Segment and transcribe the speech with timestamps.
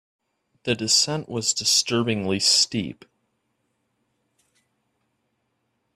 [0.63, 3.05] The descent was disturbingly steep.